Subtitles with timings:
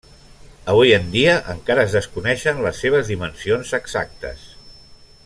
[0.71, 4.49] Avui en dia encara es desconeixen les seves dimensions exactes.